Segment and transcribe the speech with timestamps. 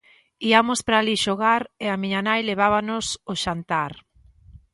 [0.49, 3.91] Iamos para alí xogar e a miña nai levábanos o xantar.